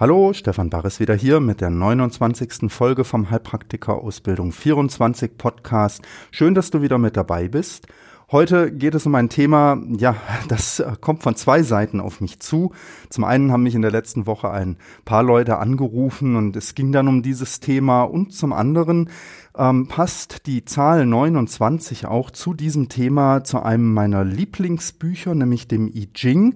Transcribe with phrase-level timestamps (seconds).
[0.00, 2.70] Hallo, Stefan Barres wieder hier mit der 29.
[2.70, 6.02] Folge vom Heilpraktiker Ausbildung 24 Podcast.
[6.30, 7.88] Schön, dass du wieder mit dabei bist.
[8.30, 10.14] Heute geht es um ein Thema, ja,
[10.48, 12.70] das äh, kommt von zwei Seiten auf mich zu.
[13.10, 16.92] Zum einen haben mich in der letzten Woche ein paar Leute angerufen und es ging
[16.92, 19.10] dann um dieses Thema und zum anderen
[19.56, 25.88] ähm, passt die Zahl 29 auch zu diesem Thema zu einem meiner Lieblingsbücher, nämlich dem
[25.88, 26.54] I Ching.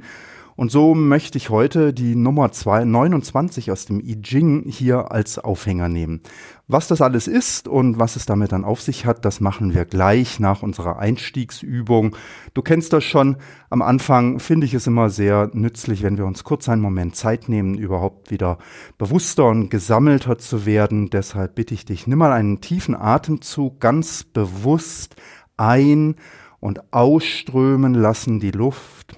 [0.62, 5.41] Und so möchte ich heute die Nummer 2, 29 aus dem I Ching hier als
[5.41, 6.20] Aufhänger nehmen.
[6.69, 9.84] Was das alles ist und was es damit dann auf sich hat, das machen wir
[9.87, 12.14] gleich nach unserer Einstiegsübung.
[12.55, 13.39] Du kennst das schon.
[13.70, 17.48] Am Anfang finde ich es immer sehr nützlich, wenn wir uns kurz einen Moment Zeit
[17.48, 18.59] nehmen, überhaupt wieder
[18.98, 21.11] bewusster und gesammelter zu werden.
[21.11, 25.17] Deshalb bitte ich dich, nimm mal einen tiefen Atemzug ganz bewusst
[25.56, 26.15] ein
[26.61, 29.17] und ausströmen lassen die Luft.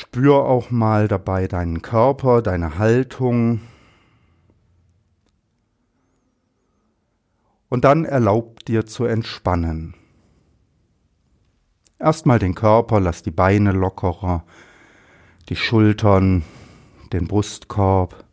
[0.00, 3.62] Spür auch mal dabei deinen Körper, deine Haltung.
[7.68, 9.94] Und dann erlaub dir zu entspannen.
[11.98, 14.44] Erstmal den Körper, lass die Beine lockerer,
[15.48, 16.44] die Schultern,
[17.12, 18.24] den Brustkorb,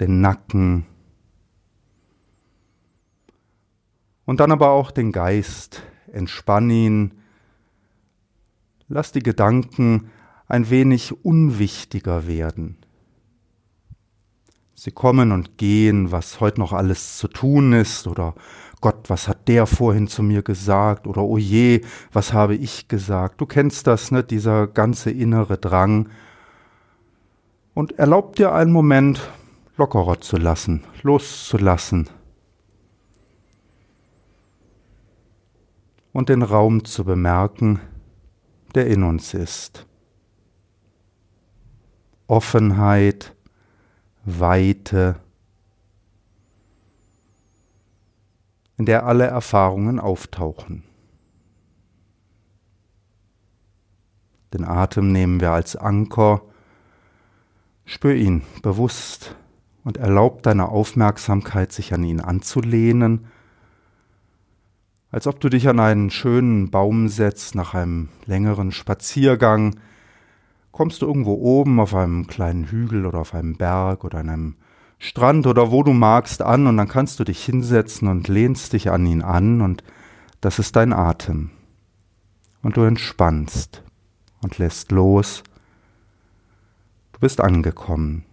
[0.00, 0.86] den Nacken.
[4.24, 5.82] Und dann aber auch den Geist.
[6.12, 7.21] Entspann ihn,
[8.92, 10.10] Lass die Gedanken
[10.48, 12.76] ein wenig unwichtiger werden.
[14.74, 18.34] Sie kommen und gehen, was heute noch alles zu tun ist, oder
[18.82, 21.80] Gott, was hat der vorhin zu mir gesagt, oder oh je,
[22.12, 23.40] was habe ich gesagt.
[23.40, 26.10] Du kennst das, ne, dieser ganze innere Drang.
[27.72, 29.30] Und erlaub dir einen Moment
[29.78, 32.10] lockerer zu lassen, loszulassen.
[36.12, 37.80] Und den Raum zu bemerken,
[38.74, 39.86] der in uns ist.
[42.26, 43.34] Offenheit,
[44.24, 45.16] Weite,
[48.76, 50.84] in der alle Erfahrungen auftauchen.
[54.52, 56.42] Den Atem nehmen wir als Anker,
[57.84, 59.34] spür ihn bewusst
[59.84, 63.26] und erlaub deiner Aufmerksamkeit, sich an ihn anzulehnen
[65.12, 69.76] als ob du dich an einen schönen Baum setzt nach einem längeren Spaziergang,
[70.72, 74.56] kommst du irgendwo oben auf einem kleinen Hügel oder auf einem Berg oder an einem
[74.98, 78.90] Strand oder wo du magst an und dann kannst du dich hinsetzen und lehnst dich
[78.90, 79.84] an ihn an und
[80.40, 81.50] das ist dein Atem.
[82.62, 83.82] Und du entspannst
[84.42, 85.42] und lässt los.
[87.12, 88.24] Du bist angekommen.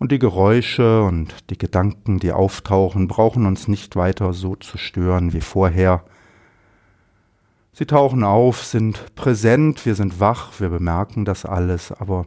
[0.00, 5.34] Und die Geräusche und die Gedanken, die auftauchen, brauchen uns nicht weiter so zu stören
[5.34, 6.02] wie vorher.
[7.74, 12.24] Sie tauchen auf, sind präsent, wir sind wach, wir bemerken das alles, aber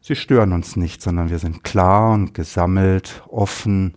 [0.00, 3.94] sie stören uns nicht, sondern wir sind klar und gesammelt, offen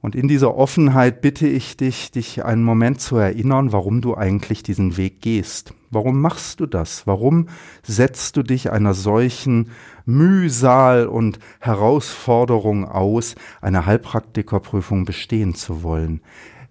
[0.00, 4.62] und in dieser Offenheit bitte ich dich, dich einen Moment zu erinnern, warum du eigentlich
[4.62, 5.74] diesen Weg gehst.
[5.90, 7.06] Warum machst du das?
[7.06, 7.48] Warum
[7.82, 9.70] setzt du dich einer solchen
[10.08, 16.22] Mühsal und Herausforderung aus, eine Heilpraktikerprüfung bestehen zu wollen?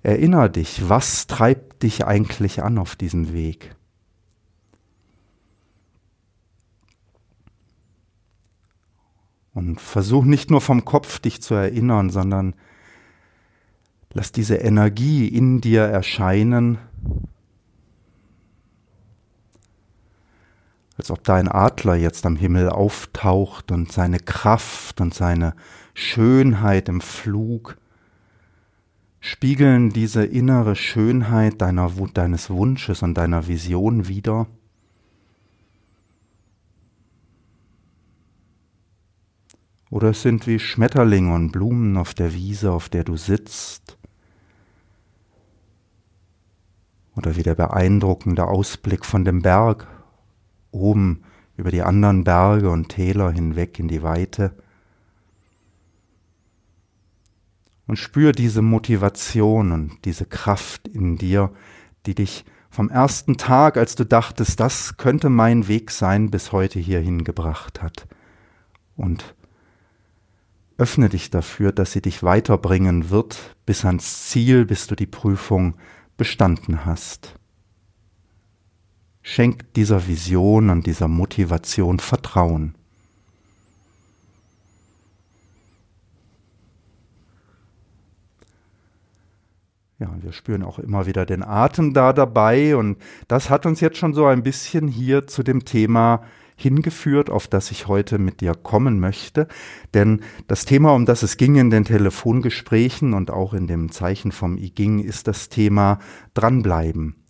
[0.03, 3.75] Erinner dich, was treibt dich eigentlich an auf diesem Weg?
[9.53, 12.53] Und versuch nicht nur vom Kopf dich zu erinnern, sondern
[14.17, 16.79] Lass diese Energie in dir erscheinen,
[20.97, 25.53] als ob da ein Adler jetzt am Himmel auftaucht und seine Kraft und seine
[25.93, 27.77] Schönheit im Flug
[29.19, 34.47] spiegeln diese innere Schönheit deiner, deines Wunsches und deiner Vision wider.
[39.89, 43.97] Oder es sind wie Schmetterlinge und Blumen auf der Wiese, auf der du sitzt.
[47.15, 49.87] Oder wie der beeindruckende Ausblick von dem Berg
[50.71, 51.23] oben
[51.55, 54.55] über die anderen Berge und Täler hinweg in die Weite.
[57.87, 61.51] Und spür diese Motivation und diese Kraft in dir,
[62.05, 66.79] die dich vom ersten Tag, als du dachtest, das könnte mein Weg sein, bis heute
[66.79, 68.07] hierhin gebracht hat.
[68.95, 69.35] Und
[70.77, 75.75] öffne dich dafür, dass sie dich weiterbringen wird bis ans Ziel, bis du die Prüfung
[76.17, 77.36] bestanden hast.
[79.29, 82.75] Schenk dieser Vision und dieser Motivation Vertrauen.
[89.99, 93.97] Ja, wir spüren auch immer wieder den Atem da dabei und das hat uns jetzt
[93.97, 96.23] schon so ein bisschen hier zu dem Thema
[96.55, 99.49] hingeführt, auf das ich heute mit dir kommen möchte.
[99.93, 104.31] Denn das Thema, um das es ging in den Telefongesprächen und auch in dem Zeichen
[104.31, 105.99] vom I ging, ist das Thema
[106.33, 107.26] dranbleiben.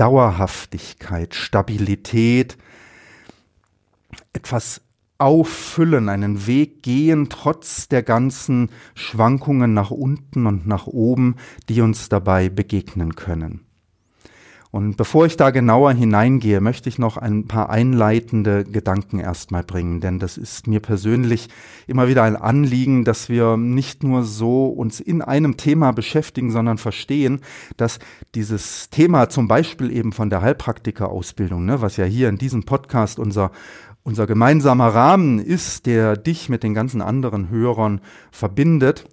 [0.00, 2.56] Dauerhaftigkeit, Stabilität,
[4.32, 4.80] etwas
[5.18, 11.36] auffüllen, einen Weg gehen, trotz der ganzen Schwankungen nach unten und nach oben,
[11.68, 13.66] die uns dabei begegnen können.
[14.72, 20.00] Und bevor ich da genauer hineingehe, möchte ich noch ein paar einleitende Gedanken erstmal bringen,
[20.00, 21.48] denn das ist mir persönlich
[21.88, 26.78] immer wieder ein Anliegen, dass wir nicht nur so uns in einem Thema beschäftigen, sondern
[26.78, 27.40] verstehen,
[27.76, 27.98] dass
[28.36, 33.18] dieses Thema zum Beispiel eben von der Heilpraktikerausbildung, ne, was ja hier in diesem Podcast
[33.18, 33.50] unser
[34.02, 38.00] unser gemeinsamer Rahmen ist, der dich mit den ganzen anderen Hörern
[38.32, 39.04] verbindet,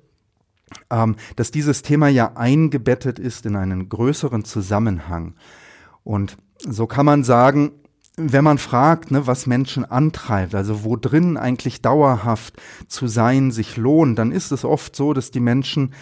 [0.90, 5.36] ähm, dass dieses Thema ja eingebettet ist in einen größeren Zusammenhang.
[6.04, 7.72] Und so kann man sagen,
[8.20, 13.78] wenn man fragt, ne, was Menschen antreibt, also wo drin eigentlich dauerhaft zu sein sich
[13.78, 15.94] lohnt, dann ist es oft so, dass die Menschen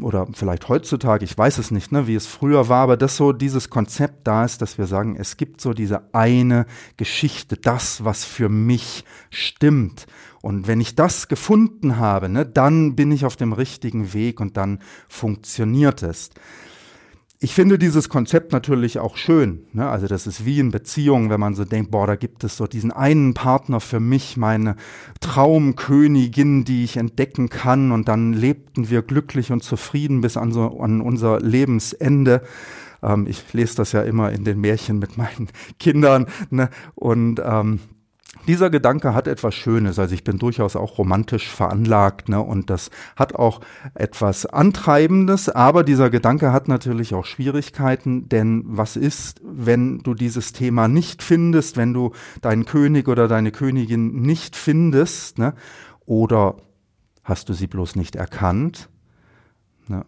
[0.00, 3.32] oder vielleicht heutzutage, ich weiß es nicht, ne, wie es früher war, aber dass so
[3.32, 8.24] dieses Konzept da ist, dass wir sagen, es gibt so diese eine Geschichte, das, was
[8.24, 10.06] für mich stimmt.
[10.42, 14.56] Und wenn ich das gefunden habe, ne, dann bin ich auf dem richtigen Weg und
[14.56, 16.30] dann funktioniert es.
[17.42, 19.64] Ich finde dieses Konzept natürlich auch schön.
[19.72, 19.88] Ne?
[19.88, 22.66] Also das ist wie in Beziehungen, wenn man so denkt, boah, da gibt es so
[22.66, 24.76] diesen einen Partner für mich, meine
[25.20, 27.92] Traumkönigin, die ich entdecken kann.
[27.92, 32.42] Und dann lebten wir glücklich und zufrieden bis an, so, an unser Lebensende.
[33.02, 35.48] Ähm, ich lese das ja immer in den Märchen mit meinen
[35.78, 36.26] Kindern.
[36.50, 36.68] Ne?
[36.94, 37.80] Und ähm,
[38.46, 42.90] dieser Gedanke hat etwas Schönes, also ich bin durchaus auch romantisch veranlagt, ne, und das
[43.16, 43.60] hat auch
[43.94, 50.52] etwas Antreibendes, aber dieser Gedanke hat natürlich auch Schwierigkeiten, denn was ist, wenn du dieses
[50.52, 55.54] Thema nicht findest, wenn du deinen König oder deine Königin nicht findest, ne,
[56.06, 56.56] oder
[57.24, 58.88] hast du sie bloß nicht erkannt,
[59.88, 60.06] ne,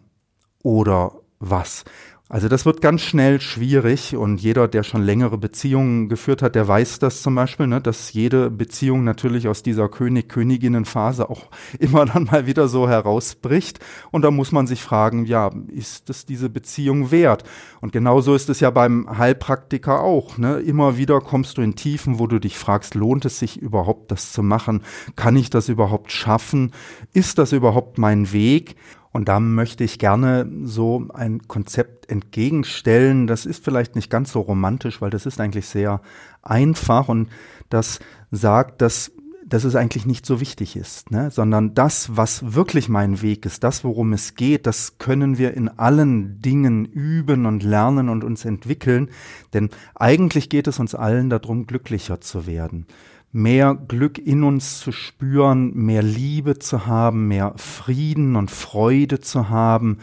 [0.63, 1.83] oder was?
[2.29, 6.67] Also das wird ganz schnell schwierig und jeder, der schon längere Beziehungen geführt hat, der
[6.67, 11.47] weiß das zum Beispiel, ne, dass jede Beziehung natürlich aus dieser König-Königinnen-Phase auch
[11.79, 13.79] immer dann mal wieder so herausbricht.
[14.11, 17.43] Und da muss man sich fragen, ja, ist es diese Beziehung wert?
[17.81, 20.37] Und genauso ist es ja beim Heilpraktiker auch.
[20.37, 20.59] Ne?
[20.59, 24.31] Immer wieder kommst du in Tiefen, wo du dich fragst, lohnt es sich überhaupt, das
[24.31, 24.81] zu machen?
[25.17, 26.71] Kann ich das überhaupt schaffen?
[27.11, 28.77] Ist das überhaupt mein Weg?
[29.13, 33.27] Und da möchte ich gerne so ein Konzept entgegenstellen.
[33.27, 36.01] Das ist vielleicht nicht ganz so romantisch, weil das ist eigentlich sehr
[36.41, 37.29] einfach und
[37.69, 37.99] das
[38.31, 39.11] sagt, dass
[39.45, 41.29] dass es eigentlich nicht so wichtig ist, ne?
[41.29, 45.67] sondern das, was wirklich mein Weg ist, das, worum es geht, das können wir in
[45.67, 49.09] allen Dingen üben und lernen und uns entwickeln,
[49.53, 52.87] denn eigentlich geht es uns allen darum, glücklicher zu werden
[53.33, 59.49] mehr Glück in uns zu spüren, mehr Liebe zu haben, mehr Frieden und Freude zu
[59.49, 59.97] haben,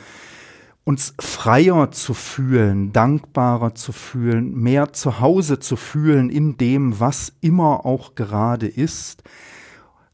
[0.82, 7.32] uns freier zu fühlen, dankbarer zu fühlen, mehr zu Hause zu fühlen in dem, was
[7.40, 9.22] immer auch gerade ist.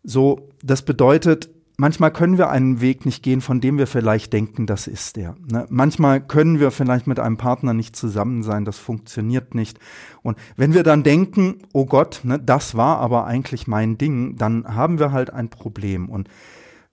[0.04, 4.66] So, das bedeutet, manchmal können wir einen Weg nicht gehen, von dem wir vielleicht denken,
[4.66, 5.36] das ist er.
[5.50, 5.66] Ne?
[5.68, 9.78] Manchmal können wir vielleicht mit einem Partner nicht zusammen sein, das funktioniert nicht.
[10.22, 14.66] Und wenn wir dann denken, oh Gott, ne, das war aber eigentlich mein Ding, dann
[14.66, 16.08] haben wir halt ein Problem.
[16.08, 16.28] Und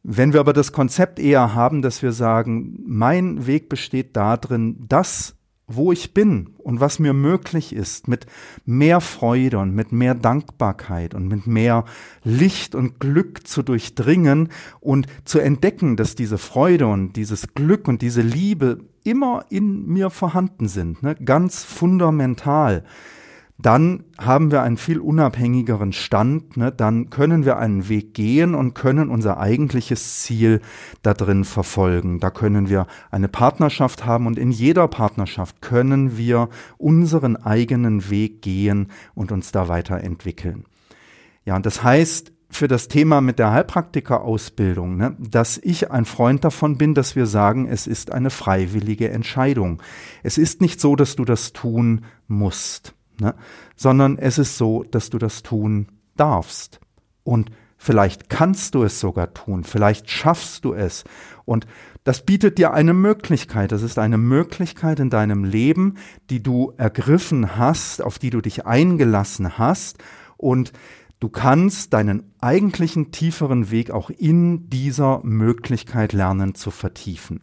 [0.04, 5.36] wenn wir aber das Konzept eher haben, dass wir sagen, mein Weg besteht darin, das
[5.68, 8.26] wo ich bin und was mir möglich ist, mit
[8.66, 11.86] mehr Freude und mit mehr Dankbarkeit und mit mehr
[12.24, 14.50] Licht und Glück zu durchdringen
[14.82, 20.10] und zu entdecken, dass diese Freude und dieses Glück und diese Liebe immer in mir
[20.10, 21.16] vorhanden sind, ne?
[21.16, 22.84] ganz fundamental
[23.60, 26.72] dann haben wir einen viel unabhängigeren Stand, ne?
[26.72, 30.60] dann können wir einen Weg gehen und können unser eigentliches Ziel
[31.04, 32.20] da drin verfolgen.
[32.20, 38.42] Da können wir eine Partnerschaft haben und in jeder Partnerschaft können wir unseren eigenen Weg
[38.42, 40.66] gehen und uns da weiterentwickeln.
[41.46, 46.44] Ja, und das heißt, für das Thema mit der Heilpraktikerausbildung, ne, dass ich ein Freund
[46.44, 49.82] davon bin, dass wir sagen, es ist eine freiwillige Entscheidung.
[50.22, 53.36] Es ist nicht so, dass du das tun musst, ne,
[53.76, 56.80] sondern es ist so, dass du das tun darfst.
[57.24, 61.04] Und vielleicht kannst du es sogar tun, vielleicht schaffst du es.
[61.46, 61.68] Und
[62.04, 63.72] das bietet dir eine Möglichkeit.
[63.72, 65.96] Das ist eine Möglichkeit in deinem Leben,
[66.30, 70.04] die du ergriffen hast, auf die du dich eingelassen hast.
[70.36, 70.74] Und
[71.22, 77.42] du kannst deinen eigentlichen tieferen Weg auch in dieser Möglichkeit lernen zu vertiefen.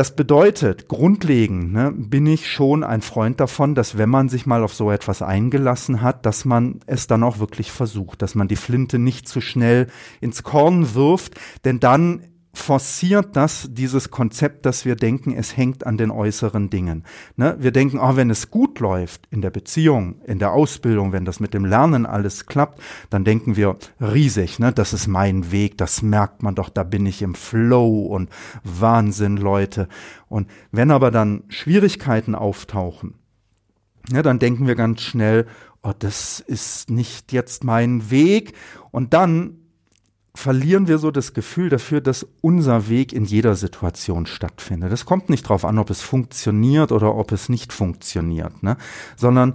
[0.00, 4.64] Das bedeutet, grundlegend ne, bin ich schon ein Freund davon, dass wenn man sich mal
[4.64, 8.56] auf so etwas eingelassen hat, dass man es dann auch wirklich versucht, dass man die
[8.56, 9.88] Flinte nicht zu schnell
[10.22, 15.96] ins Korn wirft, denn dann forciert das dieses Konzept, dass wir denken, es hängt an
[15.96, 17.04] den äußeren Dingen.
[17.36, 17.56] Ne?
[17.60, 21.38] Wir denken, oh, wenn es gut läuft in der Beziehung, in der Ausbildung, wenn das
[21.38, 24.72] mit dem Lernen alles klappt, dann denken wir riesig, ne?
[24.72, 28.30] das ist mein Weg, das merkt man doch, da bin ich im Flow und
[28.64, 29.88] Wahnsinn, Leute.
[30.28, 33.14] Und wenn aber dann Schwierigkeiten auftauchen,
[34.12, 35.46] ja, dann denken wir ganz schnell,
[35.82, 38.54] oh, das ist nicht jetzt mein Weg.
[38.90, 39.59] Und dann
[40.34, 44.92] verlieren wir so das Gefühl dafür, dass unser Weg in jeder Situation stattfindet.
[44.92, 48.76] Es kommt nicht darauf an, ob es funktioniert oder ob es nicht funktioniert, ne?
[49.16, 49.54] sondern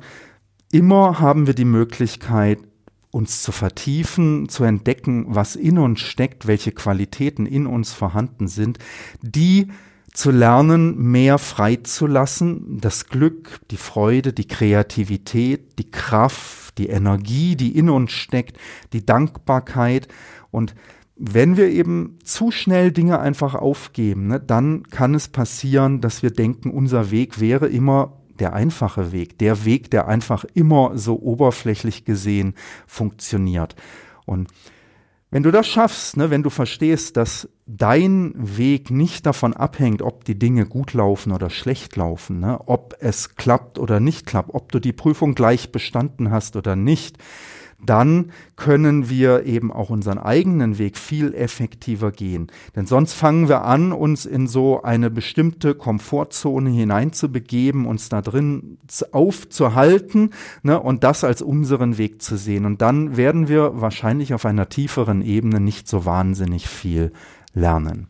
[0.71, 2.59] immer haben wir die Möglichkeit,
[3.11, 8.77] uns zu vertiefen, zu entdecken, was in uns steckt, welche Qualitäten in uns vorhanden sind,
[9.21, 9.69] die
[10.11, 17.77] zu lernen, mehr freizulassen, das Glück, die Freude, die Kreativität, die Kraft, die Energie, die
[17.77, 18.57] in uns steckt,
[18.93, 20.07] die Dankbarkeit
[20.55, 20.73] und
[21.17, 26.31] wenn wir eben zu schnell Dinge einfach aufgeben, ne, dann kann es passieren, dass wir
[26.31, 32.05] denken, unser Weg wäre immer der einfache Weg, der Weg, der einfach immer so oberflächlich
[32.05, 32.53] gesehen
[32.87, 33.75] funktioniert.
[34.25, 34.49] Und
[35.29, 40.23] wenn du das schaffst, ne, wenn du verstehst, dass dein Weg nicht davon abhängt, ob
[40.23, 44.71] die Dinge gut laufen oder schlecht laufen, ne, ob es klappt oder nicht klappt, ob
[44.71, 47.17] du die Prüfung gleich bestanden hast oder nicht,
[47.83, 52.47] dann können wir eben auch unseren eigenen Weg viel effektiver gehen.
[52.75, 58.77] Denn sonst fangen wir an, uns in so eine bestimmte Komfortzone hineinzubegeben, uns da drin
[59.11, 60.31] aufzuhalten
[60.63, 62.65] ne, und das als unseren Weg zu sehen.
[62.65, 67.11] Und dann werden wir wahrscheinlich auf einer tieferen Ebene nicht so wahnsinnig viel
[67.53, 68.07] lernen.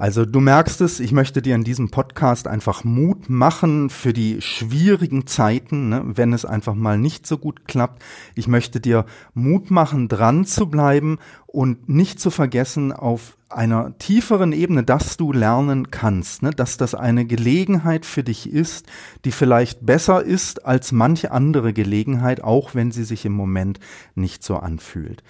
[0.00, 4.40] Also du merkst es, ich möchte dir in diesem Podcast einfach Mut machen für die
[4.40, 8.02] schwierigen Zeiten, ne, wenn es einfach mal nicht so gut klappt.
[8.34, 9.04] Ich möchte dir
[9.34, 15.34] Mut machen, dran zu bleiben und nicht zu vergessen, auf einer tieferen Ebene, dass du
[15.34, 18.86] lernen kannst, ne, dass das eine Gelegenheit für dich ist,
[19.26, 23.78] die vielleicht besser ist als manche andere Gelegenheit, auch wenn sie sich im Moment
[24.14, 25.22] nicht so anfühlt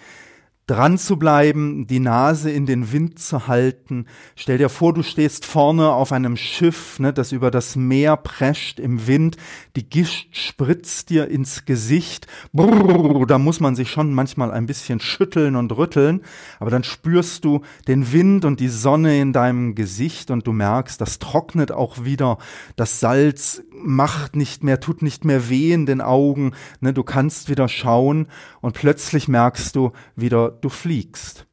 [0.66, 4.06] dran zu bleiben, die Nase in den Wind zu halten.
[4.36, 8.78] Stell dir vor, du stehst vorne auf einem Schiff, ne, das über das Meer prescht
[8.78, 9.36] im Wind.
[9.74, 12.28] Die Gischt spritzt dir ins Gesicht.
[12.52, 16.20] Brrr, da muss man sich schon manchmal ein bisschen schütteln und rütteln.
[16.60, 21.00] Aber dann spürst du den Wind und die Sonne in deinem Gesicht und du merkst,
[21.00, 22.38] das trocknet auch wieder.
[22.76, 26.52] Das Salz macht nicht mehr, tut nicht mehr weh in den Augen.
[26.80, 28.26] Ne, du kannst wieder schauen
[28.60, 31.46] und plötzlich merkst du wieder, du fliegst.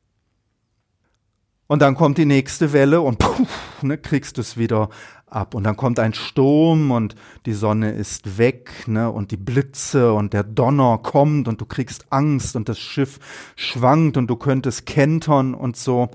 [1.67, 4.89] Und dann kommt die nächste Welle und puff, ne, kriegst du es wieder
[5.25, 5.53] ab.
[5.53, 7.15] Und dann kommt ein Sturm und
[7.46, 12.12] die Sonne ist weg, ne, und die Blitze und der Donner kommt und du kriegst
[12.12, 13.19] Angst und das Schiff
[13.55, 16.10] schwankt und du könntest kentern und so.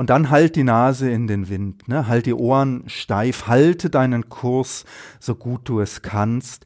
[0.00, 4.30] Und dann halt die Nase in den Wind, ne, halt die Ohren steif, halte deinen
[4.30, 4.86] Kurs
[5.18, 6.64] so gut du es kannst.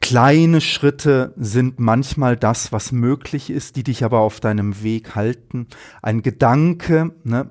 [0.00, 5.66] Kleine Schritte sind manchmal das, was möglich ist, die dich aber auf deinem Weg halten.
[6.00, 7.50] Ein Gedanke, ne?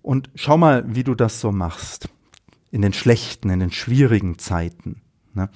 [0.00, 2.08] Und schau mal, wie du das so machst.
[2.70, 5.02] In den schlechten, in den schwierigen Zeiten.
[5.34, 5.50] Ne?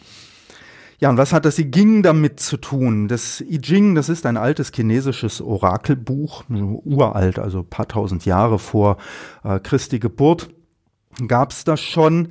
[0.99, 3.09] Ja, und was hat das I Ging damit zu tun?
[3.09, 8.97] Das I Ching, das ist ein altes chinesisches Orakelbuch, uralt, also paar tausend Jahre vor
[9.45, 10.49] äh, Christi Geburt
[11.27, 12.29] gab es das schon.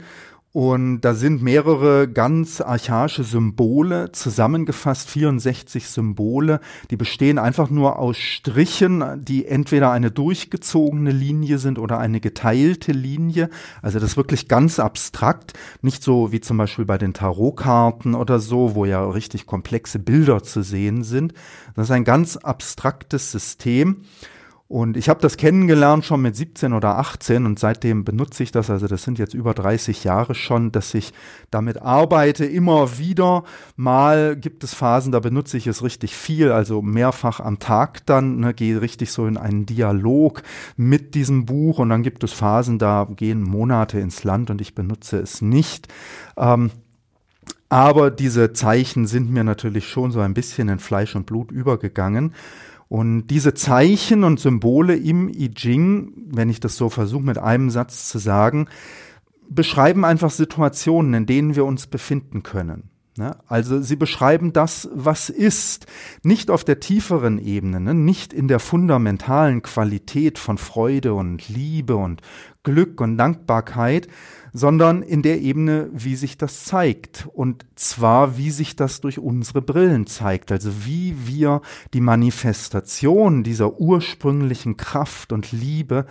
[0.55, 8.15] Und da sind mehrere ganz archaische Symbole zusammengefasst, 64 Symbole, die bestehen einfach nur aus
[8.15, 13.49] Strichen, die entweder eine durchgezogene Linie sind oder eine geteilte Linie.
[13.81, 18.39] Also das ist wirklich ganz abstrakt, nicht so wie zum Beispiel bei den Tarotkarten oder
[18.39, 21.33] so, wo ja richtig komplexe Bilder zu sehen sind.
[21.75, 24.05] Das ist ein ganz abstraktes System.
[24.67, 28.71] Und ich habe das kennengelernt schon mit 17 oder 18 und seitdem benutze ich das.
[28.71, 31.13] Also das sind jetzt über 30 Jahre schon, dass ich
[31.51, 32.45] damit arbeite.
[32.45, 33.43] Immer wieder
[33.75, 38.39] mal gibt es Phasen, da benutze ich es richtig viel, also mehrfach am Tag dann,
[38.39, 40.41] ne, gehe richtig so in einen Dialog
[40.77, 41.77] mit diesem Buch.
[41.77, 45.89] Und dann gibt es Phasen, da gehen Monate ins Land und ich benutze es nicht.
[46.37, 46.71] Ähm,
[47.69, 52.33] aber diese Zeichen sind mir natürlich schon so ein bisschen in Fleisch und Blut übergegangen.
[52.87, 57.69] Und diese Zeichen und Symbole im I Ching, wenn ich das so versuche mit einem
[57.69, 58.67] Satz zu sagen,
[59.49, 62.89] beschreiben einfach Situationen, in denen wir uns befinden können.
[63.17, 63.37] Ne?
[63.47, 65.87] Also sie beschreiben das, was ist,
[66.23, 67.93] nicht auf der tieferen Ebene, ne?
[67.93, 72.21] nicht in der fundamentalen Qualität von Freude und Liebe und
[72.63, 74.09] Glück und Dankbarkeit,
[74.55, 77.27] sondern in der Ebene, wie sich das zeigt.
[77.33, 80.49] Und zwar, wie sich das durch unsere Brillen zeigt.
[80.49, 81.61] Also wie wir
[81.93, 86.05] die Manifestation dieser ursprünglichen Kraft und Liebe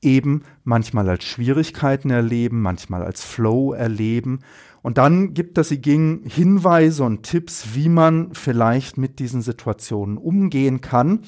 [0.00, 4.40] eben manchmal als Schwierigkeiten erleben, manchmal als Flow erleben.
[4.80, 10.16] Und dann gibt es I Ging Hinweise und Tipps, wie man vielleicht mit diesen Situationen
[10.16, 11.20] umgehen kann.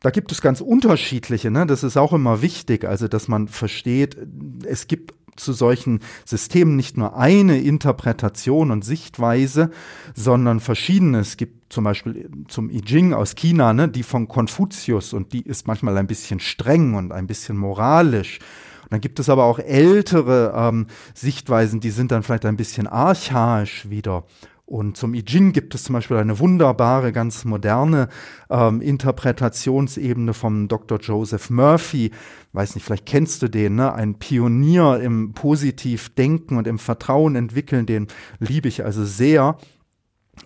[0.00, 1.66] Da gibt es ganz unterschiedliche, ne?
[1.66, 4.16] das ist auch immer wichtig, also dass man versteht,
[4.64, 9.70] es gibt zu solchen Systemen nicht nur eine Interpretation und Sichtweise,
[10.14, 11.20] sondern verschiedene.
[11.20, 15.42] Es gibt zum Beispiel zum I Ching aus China, ne, die von Konfuzius und die
[15.42, 18.38] ist manchmal ein bisschen streng und ein bisschen moralisch.
[18.84, 22.86] Und dann gibt es aber auch ältere ähm, Sichtweisen, die sind dann vielleicht ein bisschen
[22.86, 24.24] archaisch wieder.
[24.70, 28.08] Und zum I Ching gibt es zum Beispiel eine wunderbare, ganz moderne
[28.50, 31.00] ähm, Interpretationsebene vom Dr.
[31.00, 32.12] Joseph Murphy.
[32.52, 33.92] Weiß nicht, vielleicht kennst du den, ne?
[33.92, 38.06] Ein Pionier im Positivdenken und im Vertrauen entwickeln, den
[38.38, 39.56] liebe ich also sehr.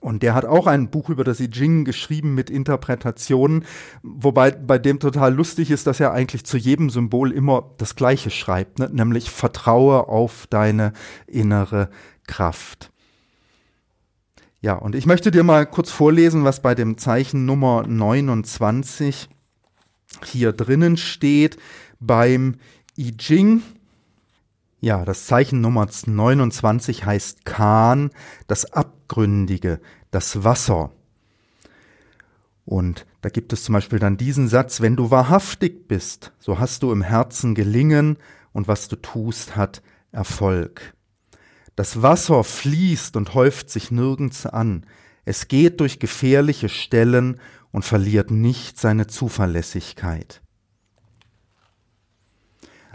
[0.00, 3.66] Und der hat auch ein Buch über das I Ching geschrieben mit Interpretationen,
[4.02, 8.30] wobei bei dem total lustig ist, dass er eigentlich zu jedem Symbol immer das Gleiche
[8.30, 8.88] schreibt, ne?
[8.90, 10.94] nämlich vertraue auf deine
[11.26, 11.90] innere
[12.26, 12.90] Kraft.
[14.64, 19.28] Ja, und ich möchte dir mal kurz vorlesen, was bei dem Zeichen Nummer 29
[20.24, 21.58] hier drinnen steht
[22.00, 22.54] beim
[22.96, 23.62] I Ching.
[24.80, 28.08] Ja, das Zeichen Nummer 29 heißt Kan,
[28.46, 30.92] das Abgründige, das Wasser.
[32.64, 36.82] Und da gibt es zum Beispiel dann diesen Satz, wenn du wahrhaftig bist, so hast
[36.82, 38.16] du im Herzen gelingen
[38.54, 40.94] und was du tust, hat Erfolg.
[41.76, 44.86] Das Wasser fließt und häuft sich nirgends an.
[45.24, 47.40] Es geht durch gefährliche Stellen
[47.72, 50.42] und verliert nicht seine Zuverlässigkeit.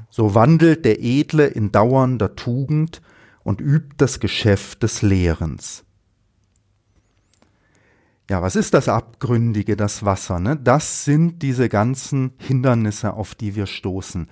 [0.09, 3.01] So wandelt der Edle in dauernder Tugend
[3.43, 5.83] und übt das Geschäft des Lehrens.
[8.29, 10.39] Ja, was ist das Abgründige, das Wasser?
[10.39, 10.55] Ne?
[10.55, 14.27] Das sind diese ganzen Hindernisse, auf die wir stoßen.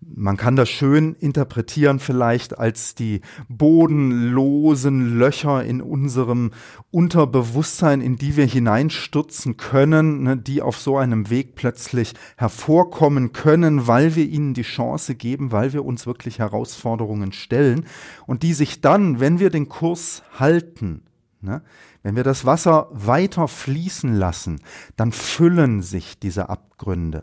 [0.00, 6.52] Man kann das schön interpretieren vielleicht als die bodenlosen Löcher in unserem
[6.92, 13.88] Unterbewusstsein, in die wir hineinstürzen können, ne, die auf so einem Weg plötzlich hervorkommen können,
[13.88, 17.86] weil wir ihnen die Chance geben, weil wir uns wirklich Herausforderungen stellen
[18.26, 21.02] und die sich dann, wenn wir den Kurs halten,
[21.44, 21.62] ne,
[22.02, 24.60] wenn wir das Wasser weiter fließen lassen,
[24.96, 27.22] dann füllen sich diese Abgründe.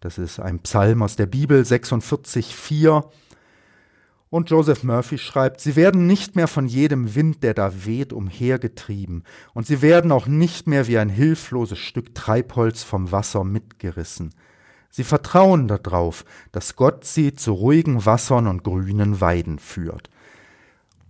[0.00, 3.04] das ist ein Psalm aus der Bibel 46, 4,
[4.30, 9.24] und Joseph Murphy schreibt, sie werden nicht mehr von jedem Wind, der da weht, umhergetrieben,
[9.54, 14.32] und sie werden auch nicht mehr wie ein hilfloses Stück Treibholz vom Wasser mitgerissen.
[14.88, 20.10] Sie vertrauen darauf, dass Gott sie zu ruhigen Wassern und grünen Weiden führt.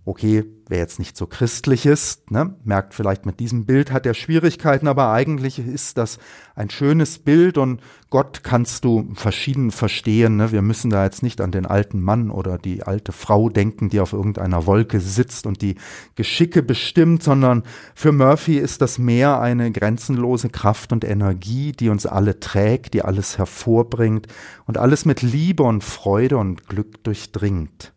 [0.03, 4.15] Okay, wer jetzt nicht so christlich ist, ne, merkt vielleicht mit diesem Bild hat er
[4.15, 6.17] Schwierigkeiten, aber eigentlich ist das
[6.55, 10.37] ein schönes Bild und Gott kannst du verschieden verstehen.
[10.37, 10.51] Ne?
[10.51, 13.99] Wir müssen da jetzt nicht an den alten Mann oder die alte Frau denken, die
[13.99, 15.75] auf irgendeiner Wolke sitzt und die
[16.15, 17.61] Geschicke bestimmt, sondern
[17.93, 23.03] für Murphy ist das mehr eine grenzenlose Kraft und Energie, die uns alle trägt, die
[23.03, 24.25] alles hervorbringt
[24.65, 27.93] und alles mit Liebe und Freude und Glück durchdringt.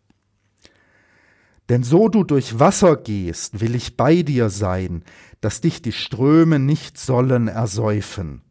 [1.69, 5.03] Denn so du durch Wasser gehst, will ich bei dir sein,
[5.41, 8.41] dass dich die Ströme nicht sollen ersäufen.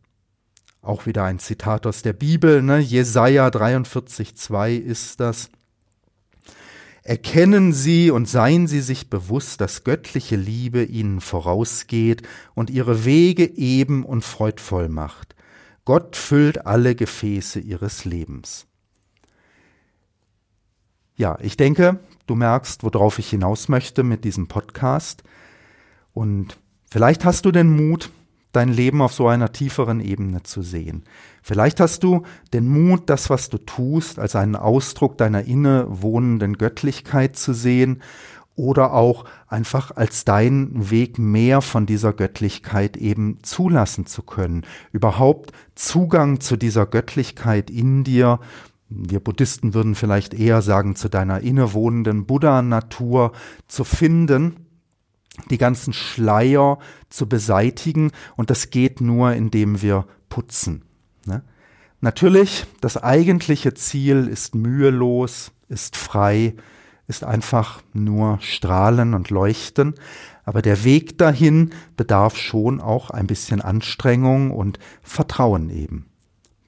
[0.83, 2.79] Auch wieder ein Zitat aus der Bibel, ne?
[2.79, 5.49] Jesaja 43,2 ist das.
[7.03, 12.23] Erkennen Sie und seien Sie sich bewusst, dass göttliche Liebe Ihnen vorausgeht
[12.55, 15.35] und Ihre Wege eben und freudvoll macht.
[15.85, 18.67] Gott füllt alle Gefäße Ihres Lebens.
[21.17, 25.23] Ja, ich denke, du merkst, worauf ich hinaus möchte mit diesem Podcast.
[26.13, 26.59] Und
[26.91, 28.11] vielleicht hast du den Mut,
[28.51, 31.05] dein Leben auf so einer tieferen Ebene zu sehen.
[31.43, 32.23] Vielleicht hast du
[32.53, 38.03] den Mut, das, was du tust, als einen Ausdruck deiner innewohnenden Göttlichkeit zu sehen
[38.57, 44.63] oder auch einfach als deinen Weg mehr von dieser Göttlichkeit eben zulassen zu können.
[44.93, 48.39] Überhaupt Zugang zu dieser Göttlichkeit in dir
[48.97, 53.33] wir Buddhisten würden vielleicht eher sagen, zu deiner innewohnenden Buddha-Natur
[53.67, 54.67] zu finden,
[55.51, 56.79] die ganzen Schleier
[57.09, 60.85] zu beseitigen und das geht nur, indem wir putzen.
[61.27, 61.43] Ne?
[62.01, 66.55] Natürlich, das eigentliche Ziel ist mühelos, ist frei,
[67.07, 69.95] ist einfach nur strahlen und leuchten,
[70.45, 76.07] aber der Weg dahin bedarf schon auch ein bisschen Anstrengung und Vertrauen eben.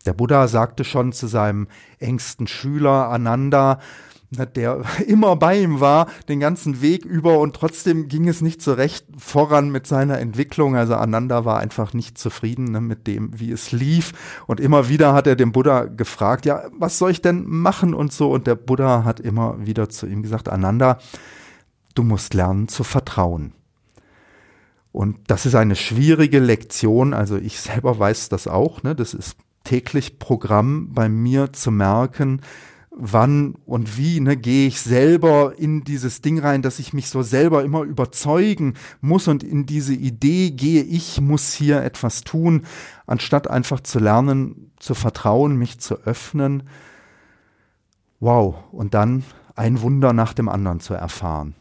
[0.07, 1.67] Der Buddha sagte schon zu seinem
[1.99, 3.81] engsten Schüler Ananda,
[4.31, 8.73] der immer bei ihm war, den ganzen Weg über und trotzdem ging es nicht so
[8.73, 10.77] recht voran mit seiner Entwicklung.
[10.77, 14.13] Also Ananda war einfach nicht zufrieden ne, mit dem, wie es lief.
[14.47, 18.13] Und immer wieder hat er den Buddha gefragt, ja, was soll ich denn machen und
[18.13, 18.31] so.
[18.31, 20.99] Und der Buddha hat immer wieder zu ihm gesagt, Ananda,
[21.95, 23.53] du musst lernen zu vertrauen.
[24.93, 27.13] Und das ist eine schwierige Lektion.
[27.13, 28.83] Also ich selber weiß das auch.
[28.83, 28.95] Ne?
[28.95, 32.41] Das ist täglich Programm bei mir zu merken,
[32.91, 37.23] wann und wie ne, gehe ich selber in dieses Ding rein, dass ich mich so
[37.23, 42.63] selber immer überzeugen muss und in diese Idee gehe, ich muss hier etwas tun,
[43.07, 46.63] anstatt einfach zu lernen, zu vertrauen, mich zu öffnen.
[48.21, 49.25] Wow, und dann
[49.57, 51.55] ein Wunder nach dem anderen zu erfahren.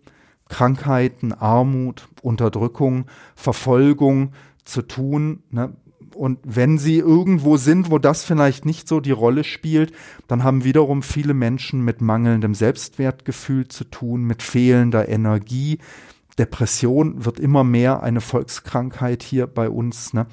[0.49, 4.33] Krankheiten, Armut, Unterdrückung, Verfolgung
[4.64, 5.42] zu tun.
[5.51, 5.75] Ne?
[6.14, 9.92] Und wenn sie irgendwo sind, wo das vielleicht nicht so die Rolle spielt,
[10.29, 15.79] dann haben wiederum viele Menschen mit mangelndem Selbstwertgefühl zu tun, mit fehlender Energie.
[16.38, 20.14] Depression wird immer mehr eine Volkskrankheit hier bei uns.
[20.14, 20.27] Ne?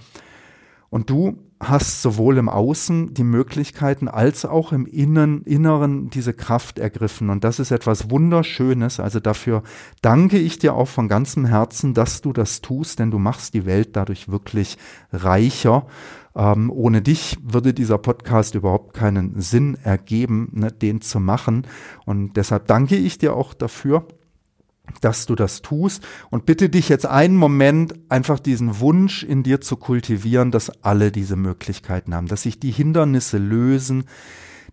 [0.90, 6.80] Und du hast sowohl im Außen die Möglichkeiten als auch im Innen, Inneren diese Kraft
[6.80, 7.30] ergriffen.
[7.30, 9.00] Und das ist etwas Wunderschönes.
[9.00, 9.64] Also dafür
[10.02, 13.66] danke ich dir auch von ganzem Herzen, dass du das tust, denn du machst die
[13.66, 14.78] Welt dadurch wirklich
[15.12, 15.88] reicher.
[16.36, 21.68] Ähm, ohne dich würde dieser Podcast überhaupt keinen Sinn ergeben, ne, den zu machen.
[22.06, 24.08] Und deshalb danke ich dir auch dafür
[25.02, 29.62] dass du das tust und bitte dich jetzt einen Moment einfach diesen Wunsch in dir
[29.62, 34.06] zu kultivieren, dass alle diese Möglichkeiten haben, dass sich die Hindernisse lösen,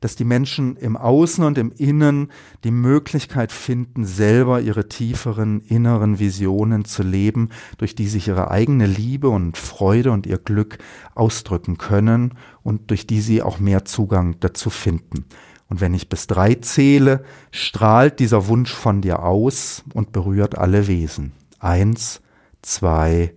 [0.01, 2.33] dass die Menschen im Außen und im Innen
[2.65, 8.87] die Möglichkeit finden, selber ihre tieferen inneren Visionen zu leben, durch die sich ihre eigene
[8.87, 10.79] Liebe und Freude und ihr Glück
[11.15, 15.27] ausdrücken können und durch die sie auch mehr Zugang dazu finden.
[15.71, 20.89] Und wenn ich bis drei zähle, strahlt dieser Wunsch von dir aus und berührt alle
[20.89, 21.33] Wesen.
[21.61, 22.21] Eins,
[22.61, 23.35] zwei,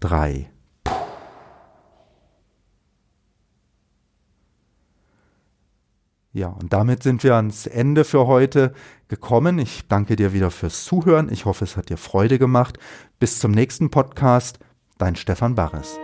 [0.00, 0.48] drei.
[6.32, 8.72] Ja, und damit sind wir ans Ende für heute
[9.08, 9.58] gekommen.
[9.58, 11.30] Ich danke dir wieder fürs Zuhören.
[11.30, 12.78] Ich hoffe, es hat dir Freude gemacht.
[13.18, 14.58] Bis zum nächsten Podcast.
[14.96, 15.98] Dein Stefan Barres.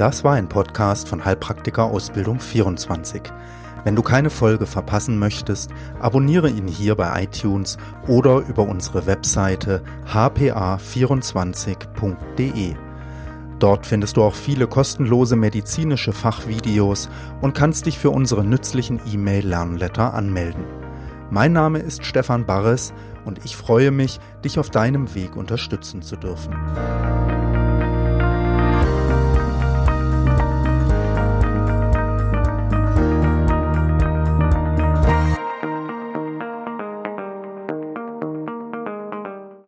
[0.00, 3.20] Das war ein Podcast von Heilpraktiker Ausbildung 24.
[3.84, 7.76] Wenn du keine Folge verpassen möchtest, abonniere ihn hier bei iTunes
[8.08, 12.76] oder über unsere Webseite hpa24.de.
[13.58, 17.10] Dort findest du auch viele kostenlose medizinische Fachvideos
[17.42, 20.64] und kannst dich für unsere nützlichen E-Mail-Lernletter anmelden.
[21.28, 22.94] Mein Name ist Stefan Barres
[23.26, 26.54] und ich freue mich, dich auf deinem Weg unterstützen zu dürfen.